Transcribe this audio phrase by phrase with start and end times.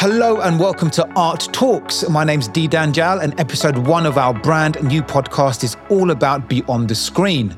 [0.00, 2.08] Hello and welcome to Art Talks.
[2.08, 6.48] My name's Didan Jal, and episode one of our brand new podcast is all about
[6.48, 7.50] Beyond the Screen,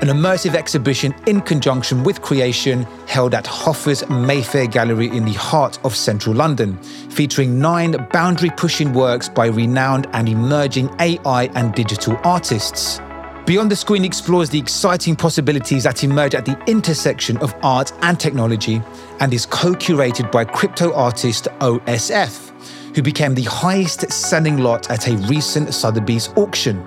[0.00, 5.78] an immersive exhibition in conjunction with creation held at HOFA's Mayfair Gallery in the heart
[5.84, 6.78] of central London,
[7.10, 12.98] featuring nine boundary pushing works by renowned and emerging AI and digital artists.
[13.46, 18.20] Beyond the Screen explores the exciting possibilities that emerge at the intersection of art and
[18.20, 18.80] technology
[19.18, 25.08] and is co curated by crypto artist OSF, who became the highest selling lot at
[25.08, 26.86] a recent Sotheby's auction.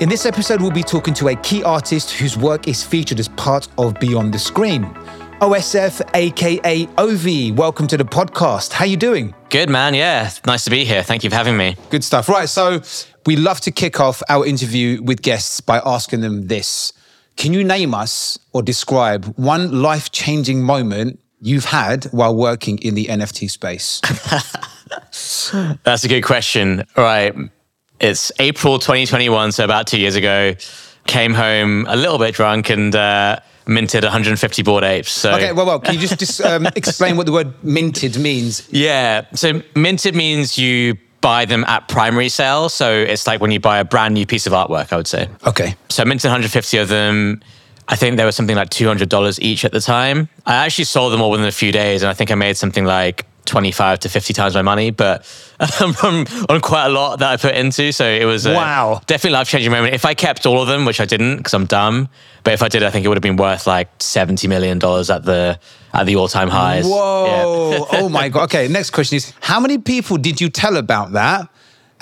[0.00, 3.28] In this episode, we'll be talking to a key artist whose work is featured as
[3.28, 4.84] part of Beyond the Screen.
[5.40, 8.72] OSF, aka Ovie, welcome to the podcast.
[8.72, 9.34] How are you doing?
[9.48, 10.30] Good man, yeah.
[10.46, 11.02] Nice to be here.
[11.02, 11.76] Thank you for having me.
[11.90, 12.28] Good stuff.
[12.28, 12.80] Right, so
[13.26, 16.92] we love to kick off our interview with guests by asking them this.
[17.36, 23.06] Can you name us or describe one life-changing moment you've had while working in the
[23.06, 24.00] NFT space?
[25.84, 26.84] That's a good question.
[26.96, 27.34] All right.
[28.00, 30.54] It's April 2021, so about two years ago.
[31.06, 35.12] Came home a little bit drunk and uh, minted 150 Bored Apes.
[35.12, 38.68] So Okay, well, well, can you just, just um, explain what the word minted means?
[38.70, 42.68] yeah, so minted means you buy them at primary sale.
[42.68, 45.28] So it's like when you buy a brand new piece of artwork, I would say.
[45.46, 45.74] Okay.
[45.88, 47.40] So I minted 150 of them.
[47.88, 50.28] I think they were something like $200 each at the time.
[50.44, 52.84] I actually sold them all within a few days, and I think I made something
[52.84, 55.26] like 25 to 50 times my money, but
[55.82, 57.90] on, on quite a lot that I put into.
[57.92, 59.00] So it was a Wow.
[59.06, 59.94] definitely life changing moment.
[59.94, 62.08] If I kept all of them, which I didn't because I'm dumb,
[62.44, 65.24] but if I did, I think it would have been worth like $70 million at
[65.24, 65.58] the
[65.92, 66.86] at the all time highs.
[66.86, 67.70] Whoa.
[67.90, 67.98] Yeah.
[68.00, 68.44] oh my God.
[68.44, 71.48] Okay, next question is how many people did you tell about that?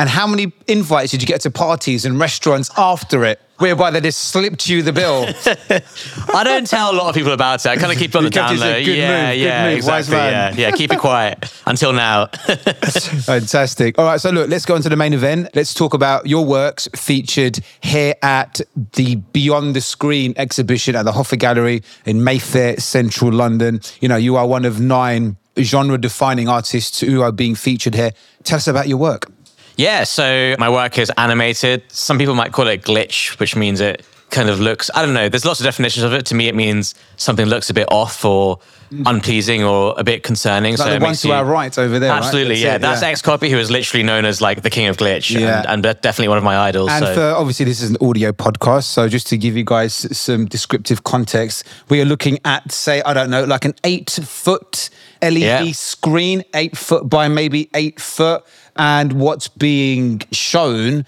[0.01, 4.01] And how many invites did you get to parties and restaurants after it, whereby they
[4.01, 5.27] just slipped you the bill?
[6.35, 7.69] I don't tell a lot of people about it.
[7.69, 8.83] I kind of keep it on the down low.
[8.83, 10.17] good yeah, move, yeah, move, exactly.
[10.17, 10.71] Yeah, yeah.
[10.71, 12.29] Keep it quiet until now.
[12.29, 13.99] Fantastic.
[13.99, 15.51] All right, so look, let's go on to the main event.
[15.55, 18.63] Let's talk about your works featured here at
[18.95, 23.83] the Beyond the Screen exhibition at the HOFA Gallery in Mayfair, central London.
[24.01, 28.13] You know, you are one of nine genre defining artists who are being featured here.
[28.45, 29.31] Tell us about your work.
[29.77, 31.83] Yeah, so my work is animated.
[31.89, 35.29] Some people might call it glitch, which means it kind of looks, I don't know,
[35.29, 36.27] there's lots of definitions of it.
[36.27, 38.59] To me, it means something looks a bit off or
[38.91, 39.03] mm.
[39.07, 40.77] unpleasing or a bit concerning.
[40.77, 42.11] Like so the one to you- our right over there.
[42.11, 42.19] right?
[42.19, 42.75] Absolutely, That's yeah.
[42.77, 45.65] it, That's X Copy, who is literally known as like the king of glitch Yeah.
[45.69, 46.91] and, and definitely one of my idols.
[46.91, 47.15] And so.
[47.15, 48.85] for obviously, this is an audio podcast.
[48.85, 53.15] So, just to give you guys some descriptive context, we are looking at, say, I
[53.15, 54.91] don't know, like an eight foot
[55.23, 55.73] LED Yeah.
[55.73, 58.45] screen, eight foot by maybe eight foot.
[58.77, 61.05] And what's being shown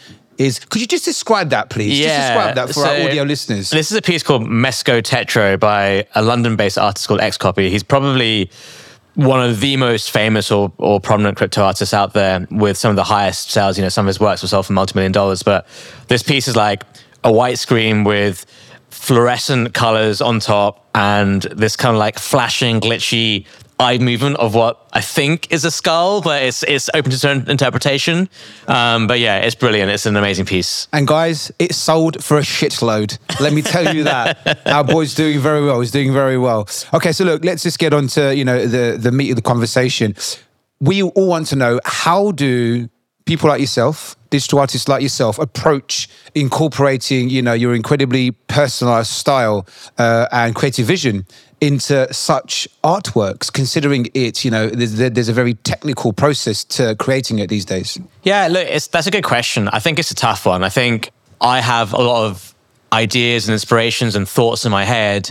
[0.46, 1.98] is, could you just describe that, please?
[1.98, 3.70] Just describe that for our audio listeners.
[3.70, 7.68] This is a piece called Mesco Tetro by a London-based artist called XCOPY.
[7.70, 8.50] He's probably
[9.14, 12.96] one of the most famous or, or prominent crypto artists out there with some of
[12.96, 13.76] the highest sales.
[13.76, 15.42] You know, some of his works will sell for multi-million dollars.
[15.42, 15.66] But
[16.08, 16.84] this piece is like
[17.22, 18.46] a white screen with
[18.90, 23.46] fluorescent colors on top and this kind of like flashing, glitchy
[23.78, 28.28] eye movement of what I think is a skull, but it's it's open to interpretation.
[28.68, 29.90] Um, but yeah, it's brilliant.
[29.90, 30.88] It's an amazing piece.
[30.92, 33.18] And guys, it sold for a shitload.
[33.40, 34.66] Let me tell you that.
[34.66, 35.80] Our boy's doing very well.
[35.80, 36.68] He's doing very well.
[36.94, 39.42] Okay, so look, let's just get on to, you know, the, the meat of the
[39.42, 40.14] conversation.
[40.80, 42.88] We all want to know how do
[43.24, 49.66] people like yourself, digital artists like yourself, approach incorporating, you know, your incredibly personalized style
[49.98, 51.26] uh, and creative vision
[51.62, 57.38] into such artworks, considering it, you know, there's, there's a very technical process to creating
[57.38, 58.00] it these days.
[58.24, 59.68] Yeah, look, it's, that's a good question.
[59.68, 60.64] I think it's a tough one.
[60.64, 62.52] I think I have a lot of
[62.92, 65.30] ideas and inspirations and thoughts in my head.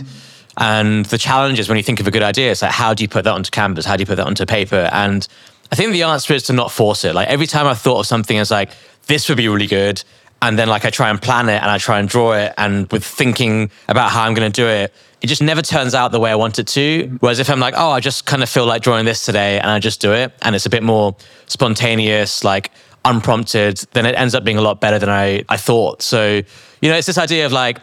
[0.56, 3.04] And the challenge is when you think of a good idea, it's like, how do
[3.04, 3.84] you put that onto canvas?
[3.84, 4.88] How do you put that onto paper?
[4.90, 5.28] And
[5.70, 7.14] I think the answer is to not force it.
[7.14, 8.70] Like every time I've thought of something, it's like,
[9.06, 10.02] this would be really good.
[10.40, 12.54] And then like I try and plan it and I try and draw it.
[12.56, 16.10] And with thinking about how I'm going to do it, it just never turns out
[16.10, 17.16] the way I want it to.
[17.20, 19.70] Whereas if I'm like, oh, I just kind of feel like drawing this today and
[19.70, 21.14] I just do it and it's a bit more
[21.46, 22.72] spontaneous, like
[23.04, 26.02] unprompted, then it ends up being a lot better than I, I thought.
[26.02, 26.42] So,
[26.80, 27.78] you know, it's this idea of like,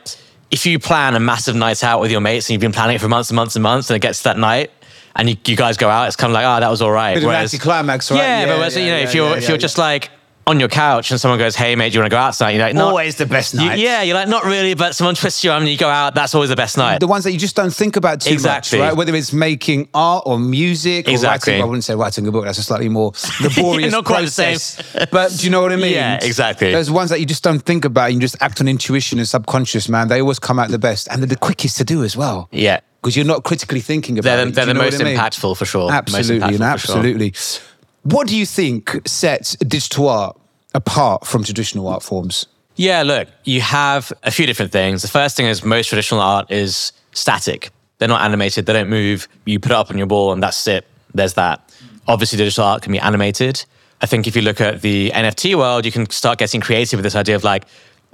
[0.52, 3.00] if you plan a massive night out with your mates and you've been planning it
[3.00, 4.72] for months and months and months and it gets to that night
[5.16, 7.14] and you, you guys go out, it's kind of like, oh, that was all right.
[7.14, 8.18] Bit of anticlimax, right?
[8.18, 10.10] Yeah, Yeah, but whereas, yeah, you know, yeah, if you're if you're just like
[10.50, 12.63] on your couch and someone goes, "Hey mate, do you want to go outside?" You're
[12.66, 13.80] like, not, Always the best You- night.
[13.80, 16.16] yeah, you're like, not really, but someone twists your arm and you go out.
[16.16, 17.00] That's always the best night.
[17.00, 18.80] the ones that you just don't think about too Exactly.
[18.80, 18.98] much, right?
[18.98, 21.54] Whether it's making art or music or Exactly.
[21.54, 21.63] writing.
[21.63, 22.46] I wouldn't say writing a book.
[22.46, 24.54] That's a slightly more laborious Not quite the same.
[24.57, 25.07] process.
[25.12, 25.94] But do you know what I mean?
[25.94, 26.72] Yeah, exactly.
[26.72, 29.88] Those ones that you just don't think about, you just act on intuition and subconscious,
[29.88, 30.07] man.
[30.07, 32.50] They always come out the best, and they're the quickest to do as well.
[32.52, 34.56] yeah, Because you're not critically thinking about they're, it.
[34.56, 35.16] they're the most I mean?
[35.18, 35.92] impactful for sure.
[35.92, 36.95] Absolutely, and impactful for sure.
[36.98, 37.34] absolutely.
[38.04, 40.38] What do you think sets digital art
[40.74, 42.48] apart from traditional art forms?
[42.75, 45.01] Yeah, look, you have a few different things.
[45.01, 47.71] The first thing is most traditional art is static.
[47.98, 49.27] They're not animated, they don't move.
[49.45, 50.86] You put it up on your wall and that's it.
[51.13, 51.74] There's that.
[52.07, 53.66] Obviously, digital art can be animated.
[54.01, 57.04] I think if you look at the NFT world, you can start getting creative with
[57.04, 57.66] this idea of like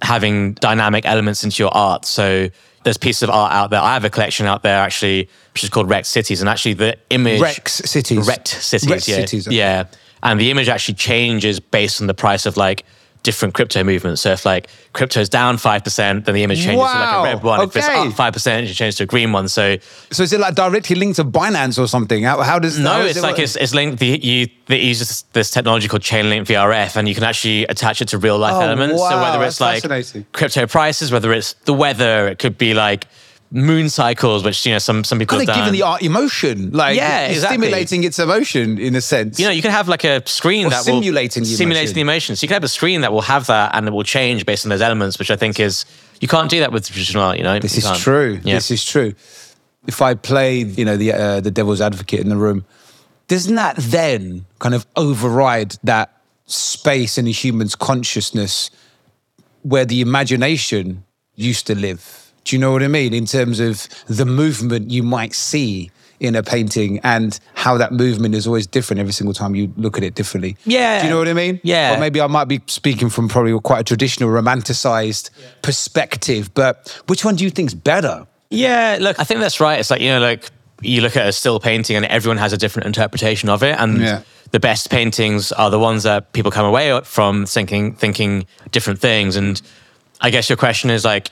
[0.02, 2.06] having dynamic elements into your art.
[2.06, 2.50] So
[2.84, 3.82] there's pieces of art out there.
[3.82, 6.42] I have a collection out there actually, which is called Rect Cities.
[6.42, 8.28] And actually the image Rex cities.
[8.28, 8.90] Rect Cities.
[8.90, 9.16] Rect yeah.
[9.16, 9.58] cities, okay.
[9.58, 9.86] Yeah.
[10.26, 12.84] And the image actually changes based on the price of like
[13.24, 14.22] different crypto movements.
[14.22, 17.60] So if like crypto's down 5%, then the image changes to like a red one.
[17.62, 19.48] If it's up 5%, it changes to a green one.
[19.48, 19.78] So
[20.12, 22.24] So is it like directly linked to Binance or something?
[22.24, 23.98] How, how does no, how it's it like it's, it's linked.
[24.00, 28.02] The, you it uses this, this technology called Chainlink VRF, and you can actually attach
[28.02, 29.00] it to real life Oh, elements.
[29.02, 29.86] so whether it's that's
[30.16, 33.08] like crypto prices, whether it's the weather, it could be like
[33.52, 36.98] moon cycles, which you know some some people kind of giving the art emotion, like
[36.98, 37.58] Yeah, it's exactly.
[37.58, 39.40] stimulating its emotion in a sense.
[39.40, 42.02] you know, you can have like a screen Or that simulating will the simulate the
[42.02, 42.36] emotion.
[42.36, 44.66] So you can have a screen that will have that and it will change based
[44.66, 45.86] on those elements, which I think is
[46.20, 47.38] you can't do that with traditional art.
[47.38, 48.00] You know, This You is can't.
[48.00, 48.40] true.
[48.44, 48.56] Yeah.
[48.56, 49.14] This is true.
[49.88, 52.66] If I played, you know, the uh, the devil's advocate in the room,
[53.28, 56.12] doesn't that then kind of override that
[56.48, 58.70] space in a human's consciousness
[59.62, 61.04] where the imagination
[61.36, 62.25] used to live?
[62.46, 63.14] Do you know what I mean?
[63.14, 68.34] In terms of the movement you might see in a painting and how that movement
[68.36, 70.56] is always different every single time you look at it differently.
[70.64, 71.00] Yeah.
[71.02, 71.60] Do you know what I mean?
[71.64, 71.94] Yeah.
[71.96, 75.30] Or maybe I might be speaking from probably quite a traditional, romanticized
[75.62, 78.26] perspective, but which one do you think's better?
[78.50, 79.78] Yeah, look, I think that's right.
[79.80, 80.50] It's like, you know, like
[80.82, 83.76] you look at a still painting and everyone has a different interpretation of it.
[83.78, 84.22] And Yeah.
[84.52, 89.36] the best paintings are the ones that people come away from thinking thinking different things.
[89.36, 89.62] And
[90.22, 91.30] I guess your question is like,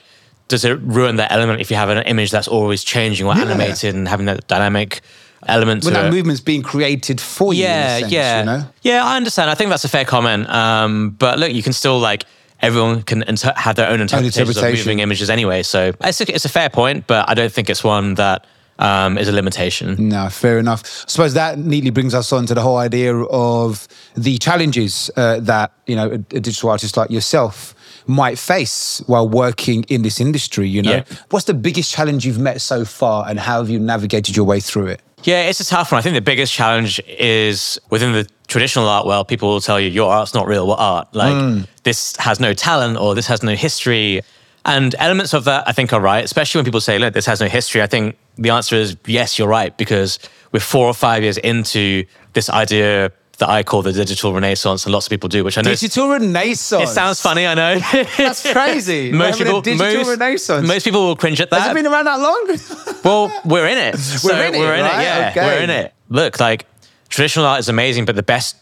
[0.48, 3.42] does it ruin that element if you have an image that's always changing or Yeah.
[3.42, 5.00] animated and having that dynamic
[5.46, 6.12] element When that it?
[6.12, 7.62] movement's being created for you.
[7.64, 8.64] yeah, sense, yeah, You know?
[8.82, 9.04] yeah.
[9.04, 9.50] I understand.
[9.50, 10.48] I think that's a fair comment.
[10.48, 12.24] Um, but look, you can still like
[12.60, 14.84] everyone can inter- have their own interpretations of interpretation.
[14.86, 15.62] moving images anyway.
[15.62, 18.46] So it's a, it's a fair point, but I don't think it's one that
[18.78, 20.08] um, is a limitation.
[20.08, 20.80] No, fair enough.
[21.06, 23.86] I suppose that neatly brings us on to the whole idea of
[24.16, 27.74] the challenges uh, that you know a, a digital artist like yourself
[28.06, 30.68] might face while working in this industry.
[30.68, 31.02] You know, Yeah.
[31.30, 34.60] what's the biggest challenge you've met so far, and how have you navigated your way
[34.60, 35.00] through it?
[35.24, 35.98] Yeah, it's a tough one.
[35.98, 39.88] I think the biggest challenge is within the traditional art world, people will tell you
[39.88, 40.66] your art's not real.
[40.66, 41.08] What art?
[41.14, 41.60] Like hmm.
[41.82, 44.20] this has no talent or this has no history.
[44.66, 47.40] And elements of that I think are right, especially when people say, look, this has
[47.40, 47.82] no history.
[47.82, 50.18] I think the answer is yes, you're right, because
[50.52, 52.04] we're four or five years into
[52.34, 55.62] this idea that I call the digital renaissance, and lots of people do, which I
[55.62, 56.90] know Digital renaissance.
[56.90, 57.78] it sounds funny, I know.
[58.16, 59.10] That's crazy.
[59.24, 60.66] Most people, digital most, renaissance.
[60.68, 61.60] most people will cringe at that.
[61.62, 62.94] Has it been around that long?
[63.04, 63.96] Well, we're in it.
[63.98, 65.00] So in it, We're in right?
[65.00, 65.02] it.
[65.04, 65.46] Yeah, Okay.
[65.46, 65.92] we're in it.
[66.08, 66.66] Look, like
[67.08, 68.56] traditional art is amazing, but the best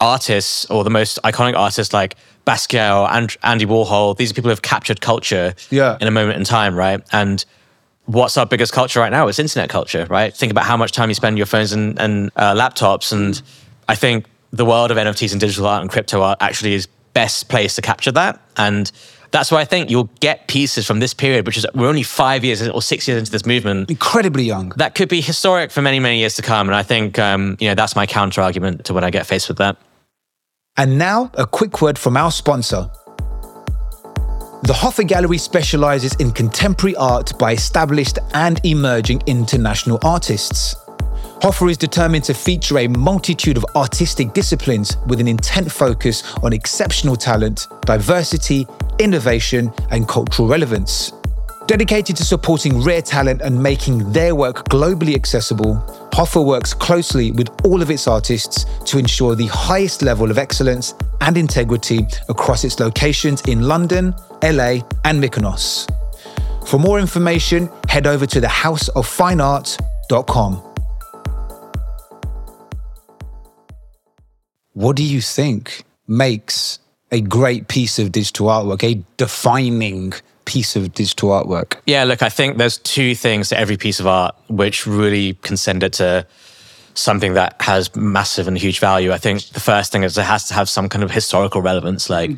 [0.00, 2.16] artists or the most iconic artists like
[2.46, 5.96] Basquiat or And- Andy Warhol, these are people who have captured culture Yeah.
[6.00, 7.00] in a moment in time, right?
[7.12, 7.44] And
[8.06, 9.28] what's our biggest culture right now?
[9.28, 10.34] It's internet culture, right?
[10.34, 13.12] Think about how much time you spend on your phones and, and uh, laptops.
[13.12, 13.40] And
[13.88, 17.48] I think the world of NFTs and digital art and crypto art actually is best
[17.48, 18.40] place to capture that.
[18.56, 18.90] And
[19.30, 22.44] that's why I think you'll get pieces from this period, which is we're only five
[22.44, 24.68] years or six years into this movement Incredibly young.
[24.76, 26.68] that could be historic for many, many years to come.
[26.68, 29.48] And I think, um, you know, that's my counter argument to when I get faced
[29.48, 29.76] with that.
[30.76, 32.90] And now, a quick word from our sponsor.
[34.62, 40.74] The HOFA Gallery specializes in contemporary art by established and emerging international artists.
[41.44, 46.54] HOFA is determined to feature a multitude of artistic disciplines with an intent focus on
[46.54, 48.66] exceptional talent, diversity,
[48.98, 51.12] innovation, and cultural relevance.
[51.66, 55.74] Dedicated to supporting rare talent and making their work globally accessible,
[56.14, 60.94] HOFA works closely with all of its artists to ensure the highest level of excellence
[61.20, 65.86] and integrity across its locations in London, LA, and Mykonos.
[66.66, 70.73] For more information, head over to thehouseoffineart.com.
[74.74, 76.78] What do you think makes
[77.10, 80.12] a great piece of digital artwork, a defining
[80.44, 81.76] piece of digital artwork?
[81.86, 85.56] Yeah, look, I think there's two things to every piece of art which really can
[85.56, 86.26] send it to
[86.94, 89.12] something that has massive and huge value.
[89.12, 92.10] I think the first thing is it has to have some kind of historical relevance.
[92.10, 92.32] Like,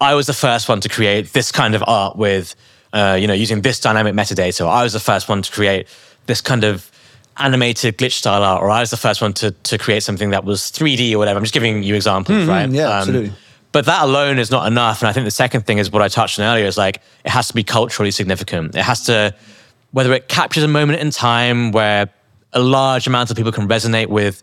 [0.00, 2.54] I was the first one to create this kind of art with,
[2.92, 4.66] uh, you know, using this dynamic metadata.
[4.66, 5.86] I was the first one to create
[6.26, 6.89] this kind of
[7.36, 8.62] animated glitch style art.
[8.62, 11.38] Or I was the first one to to create something that was 3D or whatever.
[11.38, 12.70] I'm just giving you examples, hmm, hmm, right?
[12.70, 13.32] yeah, um, absolutely.
[13.72, 15.00] But that alone is not enough.
[15.00, 17.30] And I think the second thing is what I touched on earlier is like it
[17.30, 18.74] has to be culturally significant.
[18.74, 19.34] It has to,
[19.92, 22.08] whether it captures a moment in time where
[22.52, 24.42] a large amount of people can resonate with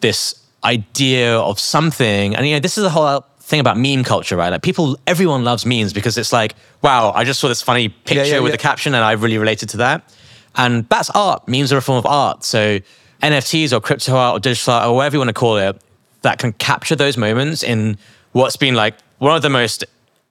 [0.00, 2.34] this idea of something.
[2.34, 4.48] And you know, this is the whole thing about meme culture, right?
[4.48, 8.24] Like people, everyone loves memes because it's like, wow, I just saw this funny picture
[8.24, 8.56] yeah, with yeah.
[8.56, 10.12] a caption and I really related to that.
[10.56, 11.46] And that's art.
[11.48, 12.44] Memes are a form of art.
[12.44, 12.78] So
[13.22, 15.80] NFTs or crypto art or digital art or whatever you want to call it,
[16.22, 17.98] that can capture those moments in
[18.32, 19.84] what's been like one of the most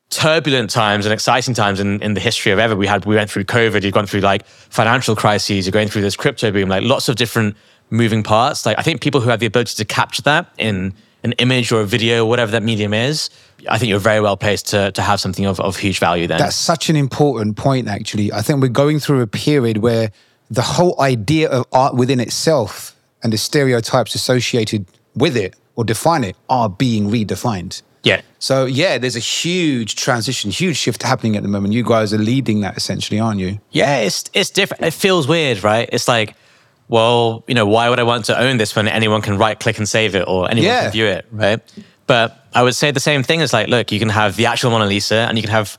[0.09, 2.75] turbulent times and exciting times in, in the history of ever.
[2.75, 6.03] We had we went through COVID, you've gone through like financial crises, you're going through
[6.03, 7.55] this crypto boom, like lots of different
[7.89, 8.65] moving parts.
[8.65, 11.81] Like I think people who have the ability to capture that in an image or
[11.81, 13.29] a video, whatever that medium is,
[13.69, 16.37] I think you're very well placed to, to have something of, of huge value then.
[16.39, 18.31] That's such an important point, actually.
[18.31, 20.11] I think we're going through a period where
[20.51, 26.23] the whole idea of art within itself and the stereotypes associated with it or define
[26.23, 27.81] it are being redefined.
[28.03, 28.21] yeah.
[28.39, 31.73] So, yeah, there's a huge transition, huge shift happening at the moment.
[31.73, 33.59] You guys are leading that essentially, aren't you?
[33.71, 34.83] Yeah, it's it's different.
[34.83, 35.87] It feels weird, right?
[35.93, 36.35] It's like,
[36.89, 39.77] well, you know, why would I want to own this when anyone can right click
[39.77, 40.81] and save it or anyone Yeah.
[40.83, 41.61] can view it, right?
[42.07, 44.71] But I would say the same thing is like, look, you can have the actual
[44.71, 45.77] Mona Lisa and you can have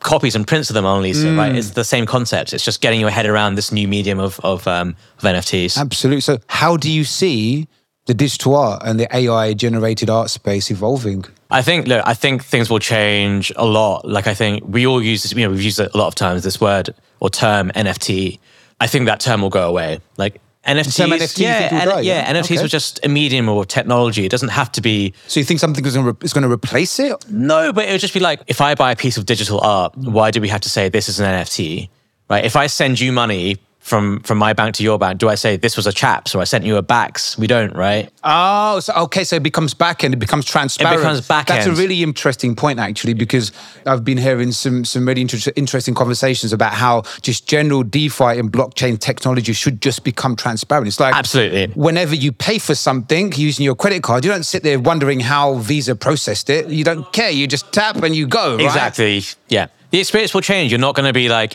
[0.00, 1.38] copies and prints of the Mona Lisa, Mm.
[1.38, 1.54] right?
[1.56, 2.52] It's the same concept.
[2.52, 5.78] It's just getting your head around this new medium of of, um, of NFTs.
[5.78, 6.20] Absolutely.
[6.20, 7.66] So, how do you see
[8.06, 11.24] the digital art and the AI generated art space evolving?
[11.50, 14.06] I think look, I think things will change a lot.
[14.06, 16.14] Like I think we all use this, you know, we've used it a lot of
[16.14, 18.38] times, this word or term NFT.
[18.80, 20.00] I think that term will go away.
[20.18, 22.32] Like NFTs, term NFT yeah, N- die, yeah, yeah?
[22.32, 22.62] NFTs Okay.
[22.62, 24.24] were just a medium or technology.
[24.24, 26.50] It doesn't have to be So, you think something is going to, is going to
[26.50, 27.12] replace it?
[27.30, 29.96] no, but it would just be like if I buy a piece of digital art,
[29.96, 31.88] why do we have to say this is an NFT?
[32.30, 32.44] Right?
[32.44, 35.58] If I send you money from from my bank to your bank, do I say
[35.58, 37.36] this was a CHAPS or I sent you a BACS?
[37.36, 38.08] We don't, right?
[38.24, 40.94] Oh, so okay, so it becomes back end, it becomes transparent.
[40.96, 43.52] It becomes back That's a really interesting point, actually, because
[43.84, 48.50] I've been hearing some some really inter- interesting conversations about how just general DeFi and
[48.50, 50.88] blockchain technology should just become transparent.
[50.88, 51.66] It's like Absolutely.
[51.74, 55.56] whenever you pay for something using your credit card, you don't sit there wondering how
[55.56, 56.68] Visa processed it.
[56.70, 57.30] You don't care.
[57.30, 58.56] You just tap and you go.
[58.56, 58.64] right?
[58.64, 59.22] Exactly.
[59.50, 59.66] Yeah.
[59.90, 60.72] The experience will change.
[60.72, 61.54] You're not going to be like,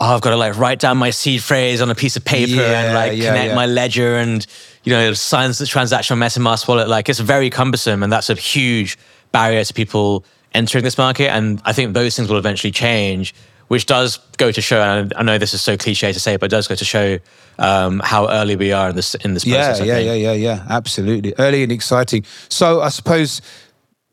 [0.00, 2.52] oh, I've got to like write down my seed phrase on a piece of paper
[2.52, 3.54] Yeah, and like yeah, connect yeah.
[3.54, 4.46] my ledger and,
[4.82, 6.88] you know, sign the transaction on MetaMask wallet.
[6.88, 8.98] Like it's very cumbersome and that's a huge
[9.30, 11.30] barrier to people entering this market.
[11.30, 13.34] And I think those things will eventually change,
[13.68, 16.46] which does go to show, and I know this is so cliche to say, but
[16.46, 17.18] it does go to show
[17.58, 19.82] um, how early we are in this, in this Yeah, process.
[19.82, 20.66] I yeah, yeah, yeah, yeah.
[20.70, 21.34] Absolutely.
[21.38, 22.24] Early and exciting.
[22.48, 23.42] So I suppose,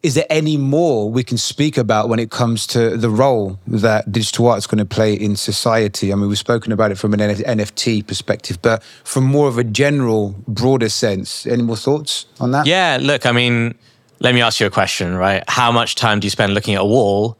[0.03, 4.11] is there any more we can speak about when it comes to the role that
[4.11, 6.13] digital art is going to play in society?
[6.13, 9.63] I mean, we've spoken about it from an NFT perspective, but from more of a
[9.63, 12.67] general, broader sense, any more thoughts on that?
[12.67, 13.73] Yeah, look, I mean,
[14.19, 15.43] let me ask you a question, right?
[15.47, 17.35] How much time do you spend looking at a wall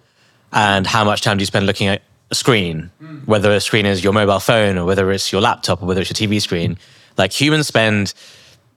[0.51, 2.89] and how much time do you spend looking at a screen?
[2.99, 3.19] Hmm.
[3.25, 6.19] Whether a screen is your mobile phone or whether it's your laptop or whether it's
[6.19, 6.79] your TV screen.
[7.17, 8.13] Like humans spend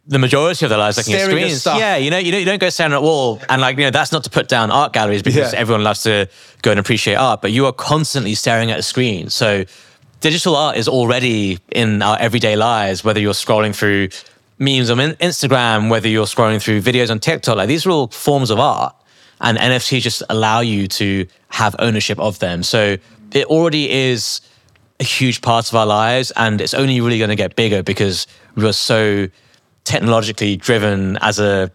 [0.07, 1.61] the majority of their lives looking Staring at at screens.
[1.61, 1.79] stuff.
[1.79, 3.85] Yeah, you know, you know, you don't go staring at a wall, and like you
[3.85, 5.59] know, that's not to put down art galleries because Yeah.
[5.59, 6.29] everyone loves to
[6.63, 9.31] go and appreciate art, but you are constantly staring at a screen.
[9.31, 9.65] So,
[10.21, 13.05] digital art is already in our everyday lives.
[13.05, 14.09] Whether you're scrolling through
[14.59, 18.51] memes on Instagram, whether you're scrolling through videos on TikTok, like these are all forms
[18.51, 18.95] of art,
[19.41, 22.63] and NFTs just allow you to have ownership of them.
[22.63, 22.97] So,
[23.33, 24.41] it already is
[24.99, 28.27] a huge part of our lives and it's only really going to get bigger because
[28.55, 29.29] we're so
[29.95, 31.71] technologically driven as a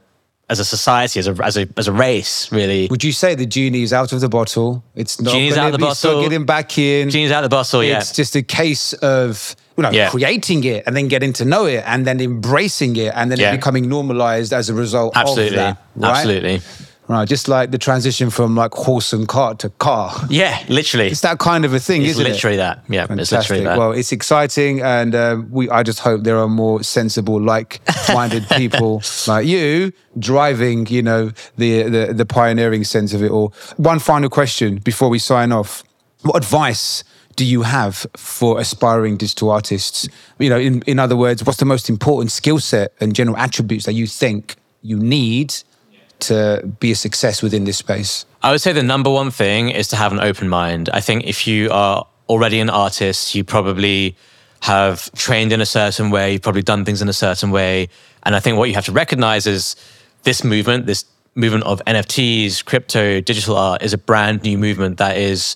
[0.53, 3.47] as a society as a as a as a race really Would you say the
[3.55, 4.69] genie is out of the bottle?
[5.01, 6.21] It's not Genie's out of the bottle.
[6.23, 7.09] getting back in.
[7.09, 10.09] genie's out of the bottle yeah It's just a case of you know Yeah.
[10.15, 13.49] creating it and then getting to know it and then embracing it and then Yeah.
[13.53, 15.75] it becoming normalized as a result absolutely of that.
[15.95, 16.11] Right?
[16.11, 16.61] absolutely
[17.07, 17.27] Right.
[17.27, 20.11] Just like the transition from like horse and cart to car.
[20.29, 22.29] yeah literally It's that kind of a thing, it's isn't it?
[22.29, 22.57] It's literally it?
[22.57, 23.37] that yeah it's Fantastic.
[23.39, 25.69] literally that Well, it's exciting, and um, we.
[25.69, 30.87] I just hope there are more sensible, like-minded people like you driving.
[30.87, 33.53] You know, the, the the pioneering sense of it all.
[33.77, 35.83] One final question before we sign off:
[36.23, 37.03] What advice
[37.35, 40.07] do you have for aspiring digital artists?
[40.39, 43.85] You know, in in other words, what's the most important skill set and general attributes
[43.85, 45.53] that you think you need
[46.21, 48.25] to be a success within this space?
[48.41, 50.89] I would say the number one thing is to have an open mind.
[50.93, 54.15] I think if you are already an artist, you probably
[54.61, 57.87] have trained in a certain way, you've probably done things in a certain way.
[58.23, 59.75] And I think what you have to recognize is
[60.23, 61.05] this movement, this
[61.35, 65.55] movement of NFTs, crypto, digital art is a brand new movement that is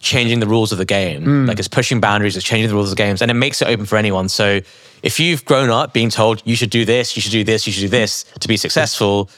[0.00, 1.24] changing the rules of the game.
[1.24, 1.46] Hmm.
[1.46, 3.68] Like it's pushing boundaries, it's changing the rules of the games, and it makes it
[3.68, 4.28] open for anyone.
[4.28, 4.60] So
[5.02, 7.72] if you've grown up being told you should do this, you should do this, you
[7.72, 9.28] should do this to be successful,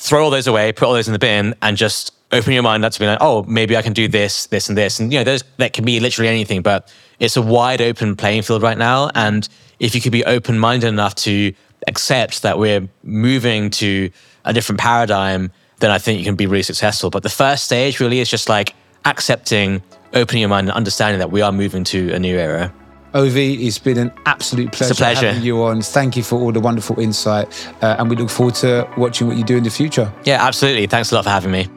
[0.00, 2.84] throw all those away, put all those in the bin, and just open your mind
[2.84, 4.98] up to be like, oh, maybe I can do this, this, and this.
[4.98, 8.42] And you know, those that can be literally anything, but it's a wide open playing
[8.42, 9.10] field right now.
[9.14, 9.46] And
[9.78, 11.52] if you could be open minded enough to
[11.86, 14.10] accept that we're moving to
[14.46, 17.10] a different paradigm, then I think you can be really successful.
[17.10, 19.82] But the first stage really is just like accepting,
[20.14, 22.72] opening your mind, and understanding that we are moving to a new era.
[23.14, 25.28] Ovie, it's been an absolute pleasure, pleasure.
[25.28, 25.82] having you on.
[25.82, 27.48] Thank you for all the wonderful insight.
[27.82, 30.12] Uh, and we look forward to watching what you do in the future.
[30.24, 30.86] Yeah, absolutely.
[30.86, 31.68] Thanks a lot for having me.